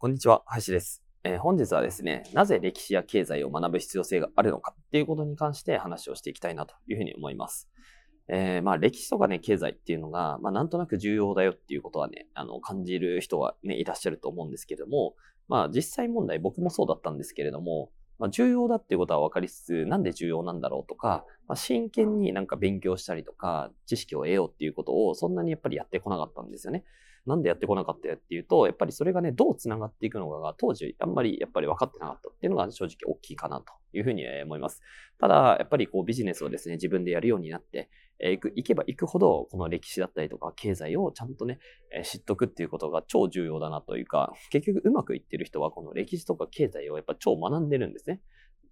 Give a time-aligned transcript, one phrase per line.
[0.00, 7.68] こんにちは林です、えー本日はですねなぜ歴史や経済を学ぶ必要性があるのかっていうことに関して話をしていきたいなというふうに思います。
[8.26, 15.16] えーまあ歴史とかね、経済っていうのが、まあなんとなく重要だよっていうことはね、あの、感じる人はね、いらっしゃると思うんですけども、
[15.48, 26.84] まあ実際問題僕もそうだったんですけれども、まあ重要だっていうことは分かりつつ、なんで重要なんだろうとか、まあ真剣になんか勉強したりとか、知識を得ようっていうことをそんなにやっぱりやってこなかったんですよね。
[27.26, 34.80] なんでやってこなかったっていうと、やっぱりそれがね、どう繋がっていくのかが当時あんまりやっぱり分かってなかったっていうのが正直大きいかなというふうに思います。
[35.18, 41.58] ただ、やっぱりこうビジネスをですね、自分でやるようになって、えーいく、いけばいくほど、この歴史だったりとか経済をちゃんとね、
[41.92, 48.20] えー知っとくっていうことが超重要だなというか、結局うまくいってる人はこの歴史とか経済をやっぱ超学んでるんですね。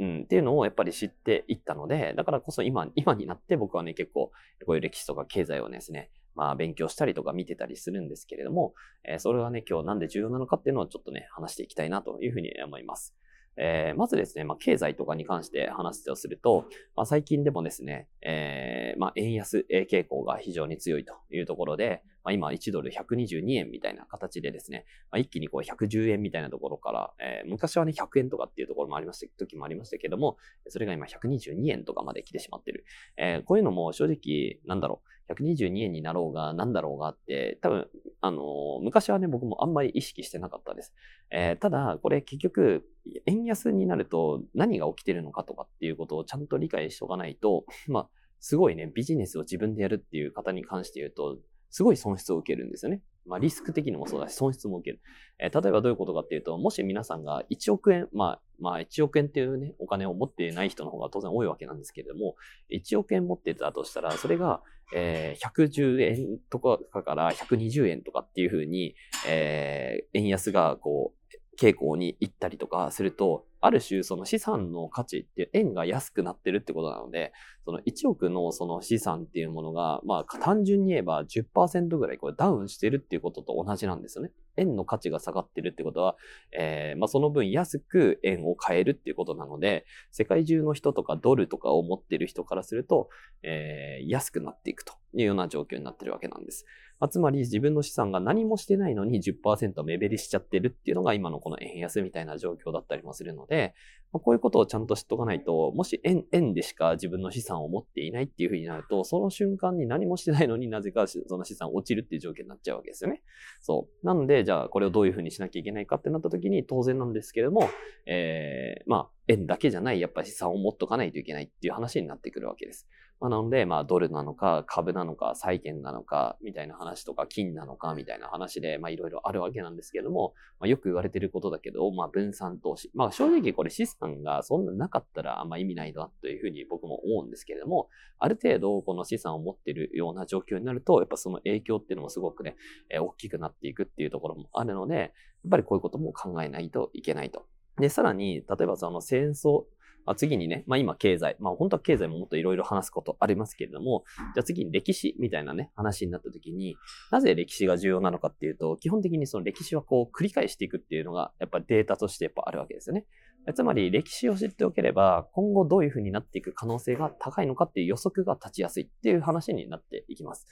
[0.00, 4.32] うん、っていうのをやっぱり知っていったので、だからこそ今、今になって僕はね、結構
[4.64, 8.72] こういう歴史とか経済をですね、まあ勉強したりとか見てたりするんですけれども、
[9.04, 13.14] えーそれはね、今日なんで重要なのかっていうのをちょっとね、話していきたいなというふうに思います。
[13.58, 16.64] えーまずですね、まあ、経済とかに関して話をすると、
[16.96, 30.36] まあ、最近でもですね、えーまあ、円安傾向が非常に強いというところで、まあ、今1ドル122円みたいな形でですね、まあ、一気にこう110円みたいなところから、えー昔はね100円とかっていうところもありました、時もありましたけども、
[30.68, 32.84] それが今122円とかまで来てしまってる。
[33.16, 37.88] えーこういうのも正直、なんだろう、122円になろうが、なんだろうがあって、多分、
[38.20, 40.92] あのー昔はね、僕もあんまり意識してなかったです。
[41.30, 42.84] えーただ、これ結局、
[43.26, 48.10] 円安になると何が起きてるのかとかっていうことをちゃんと理解しておかないと、 まあ、
[48.40, 51.38] すごいね、ビジネスを自分でやるっていう方に関して言うと、
[51.70, 53.00] すごい損失を受けるんですよね。
[53.26, 55.00] まあ、リスク的にもそうだし、損失も受ける。
[55.38, 62.34] えー例えばどういうことかっていうと、もし皆さんが1億円、まあ、まあ、1億円っていうね、お金を持っていない人の方が当然多いわけなんですけれども、
[62.72, 64.62] 1億円持ってたとしたら、それが、
[64.94, 68.94] えー110円とかから120円とかっていうふうに、
[69.28, 77.32] えー円安がこう、傾向に行ったりとかすると、ある種その資産の価値って円が安くなってるってことなので、
[77.64, 84.32] その1億のその資産っていうものが、まあ単純に言えば10%ぐらいこれダウンしてるっていうことと同じなんですよね。
[84.56, 86.16] 円の価値が下がってるってことは、
[86.52, 93.08] えーまあその分安く円を買えるっていうことなので、世界中の人とかドルとかを持ってる人からすると、
[93.42, 96.64] えー安くなっていくというような状況になってるわけなんです。
[97.00, 103.74] まあ、つまり自分の資産が何もしてないのに10%目減りしちゃってるっていうのが今のこの円安みたいな状況だったりもするので、
[104.12, 113.22] まあ、こういうことをちゃんと知っとかないと、もし円、円でしか自分の資産を持っていないっていうふうになると、その瞬間に何もしてないのになぜかその資産落ちるっていう状況になっちゃうわけですよね。
[113.60, 114.06] そう。
[114.06, 117.70] なので、じゃあこれをどういうふうにしなきゃいけないかってなった時に当然なんですけれども、
[118.06, 122.88] えー、まあ、円だけじゃない、やっぱり資産を持っとかないといけないっていう話になってくるわけです。
[123.20, 132.90] まあ、なので、まあ、ドルなのか、株なのか、債券なのか、みたいな話とか、金なのか、みたいな話で、まあ、いろいろあるわけなんですけれども、まあ、よく言われてることだけど、まあ、分散投資。
[132.94, 137.88] まあ、正直これ資産がそんななかったらあんま意味ないなというふうに僕も思うんですけれども、
[138.18, 142.56] ある程度この資産を持ってるような状況になると、やっぱその影響っていうのもすごくね、
[142.88, 145.10] え大きくなっていくっていうところもあるので、やっ
[145.50, 147.44] ぱりこういうことも考えないといけないと。
[147.78, 149.64] で、さらに、例えばその戦争、
[150.06, 156.76] あ、次にね、まあ今経済、まあ本当は経済ももっといろいろ話すことありますけれども、じゃあ次に歴史みたいなね、話になった時に、
[157.10, 163.06] なぜ歴史が重要なのかっていうと、基本的にその歴史はこう繰り返していくっていうのが、やっぱデータとしてやっぱあるわけですよね。
[163.54, 170.46] つまり歴史を知っておければ、今後どういうふうになっていく可能性が高いのかっていう予測が立ちやすいっていう話になっていきます。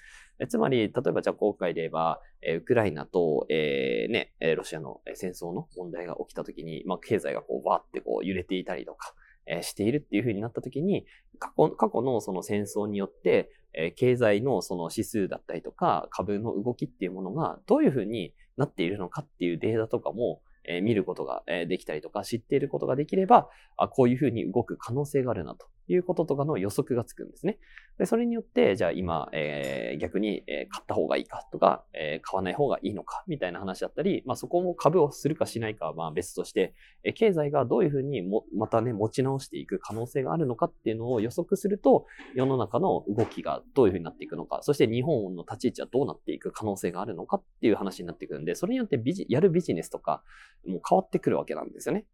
[0.48, 9.14] つまり、例えばじゃあ今回で言えば、えウクライナと、えーね、ロシアの戦争の問題が起きた時に、まあ経済がこうわーってこう揺れていたりとか、
[9.62, 11.06] しているっていうふうになった時に、
[11.38, 25.66] 過去過去のその戦争によって、えー経済のその指数だったりとか、株の動きっていうものがどういうふうになっているのかっていうデータとかも、えー見ることがえーできたりとか、知っていることができれば、あこういうふうに動く可能性があるなと。
[25.88, 27.58] いうこととかの予測がつくんですね。
[27.98, 36.74] で、それによって、じゃあ今、えー、逆に、え、買った方がいいかとか、えー、買わない方がいいのかみたいな話だったり、まあそこも株をするかしないかはまあ別として、
[37.04, 50.22] えー、経済がどういうふうにも、またね、持ち直していく可能性があるのかっていうのを予測すると、世の中の動きがどういうふうになっていくのか、そして日本の立ち位置はどうなっていく可能性があるのかっていう話になってくるんで、それによってビジ、やるビジネスとか、
[50.66, 52.04] もう変わってくるわけなんですよね。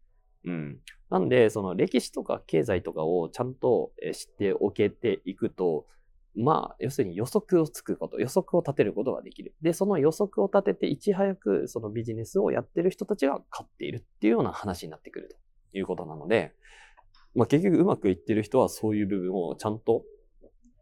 [0.45, 0.79] うん。
[1.09, 5.85] なんで、その歴史とか経済とかをちゃんと知っておけていくと、
[6.37, 9.55] まあ、要するに予測をつくこと、予測を立てることができる。
[9.61, 15.29] で、その予測を立てていち早くそのビジネスをやってる人たちが勝っているっていうような話になってくる
[15.71, 16.53] ということなので、
[17.35, 20.03] まあ結局うまくいってる人はそういう部分をちゃんと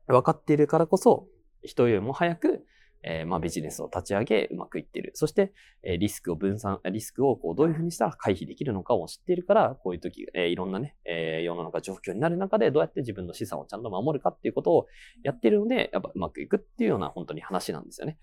[0.07, 1.27] 分かっているからこそ、
[1.61, 2.65] 人よりも早く
[3.03, 5.11] えー、まあビジネスを立ち上げ、うまくいってる。
[5.13, 5.53] そして、
[5.83, 14.87] えー、リスクを分散、リスクをこうどういうふうにしたら回避できるのかを知っているから、こういう時、えー、いろんなね、えー、世の中状況になる中でどうやって自分の資産をちゃんと守るかっていうことを
[15.23, 18.17] やってるので、やっぱうまくいくっていうような本当に話なんですよね。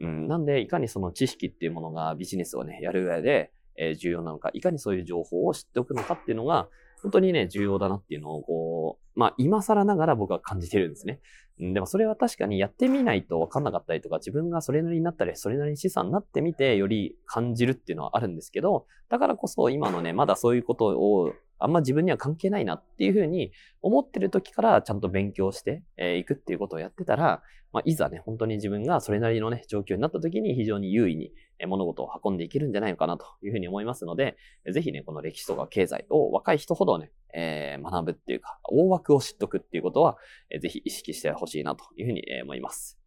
[0.00, 6.68] うん、なんで、いかにその知識っていうものがビジネスをね、やる上で、え、重要なのか、いかにそういう情報を知っておくのかっていうのが、
[7.02, 11.20] 本当にね、重要だなっていうのを、こう、まあ、今更ながら僕は感じてるんですね。
[11.58, 25.82] でもそれは確かにやってみないと分かんなかったりとか、自分がそれなりになったり、それなりに資産になってみて、より感じるっていうのはあるんですけど、だからこそ今のね、まだそういうことをあんま自分には関係ないなっていうふうに思ってる時からちゃんと勉強して
[26.18, 27.42] い、くっていうことをやってたら、
[27.72, 31.32] まあ、いざね、本当に自分がそれなりのね、状況になった時に非常に優位に
[31.66, 34.36] 物事を運んでいけるんじゃないのかなというふうに思いますので、
[34.72, 40.16] ぜひね、この歴史とか経済を若い人ほどね、えー、学ぶっていうか、大枠を知っとくっていうことは、
[40.60, 42.98] ぜひ意識してほしいなというふうに思います。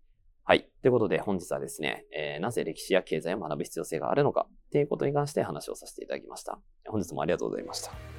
[0.49, 0.67] はい。
[0.81, 6.59] ということで本日はですね、えー、なぜ歴史や経済を学ぶ必要性があるのかっていうことに関して話をさせていただきました。
[6.87, 8.18] 本日もありがとうございました。